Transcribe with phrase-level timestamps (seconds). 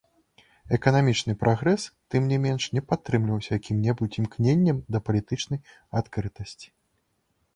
[0.77, 5.59] Эканамічны прагрэс, тым не менш, не падтрымліваўся якім-небудзь імкненнем да палітычнай
[6.01, 6.67] адкрытасці.